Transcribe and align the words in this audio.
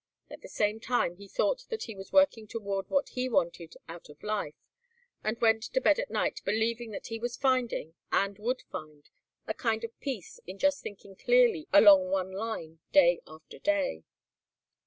At 0.31 0.41
the 0.41 0.49
same 0.49 0.79
time 0.79 1.17
he 1.17 1.27
thought 1.27 1.67
that 1.69 1.83
he 1.83 1.93
was 1.93 2.11
working 2.11 2.47
toward 2.47 2.89
what 2.89 3.09
he 3.09 3.29
wanted 3.29 3.75
out 3.87 4.09
of 4.09 4.23
life 4.23 4.55
and 5.23 5.39
went 5.39 5.61
to 5.65 5.79
bed 5.79 5.99
at 5.99 6.09
night 6.09 6.41
believing 6.43 6.89
that 6.89 7.05
he 7.05 7.19
was 7.19 7.37
finding, 7.37 7.93
and 8.11 8.39
would 8.39 8.63
find, 8.63 9.11
a 9.45 9.53
kind 9.53 9.83
of 9.83 9.99
peace 9.99 10.39
in 10.47 10.57
just 10.57 10.81
thinking 10.81 11.15
clearly 11.15 11.67
along 11.71 12.07
one 12.09 12.31
line 12.31 12.79
day 12.91 13.21
after 13.27 13.59
day. 13.59 14.03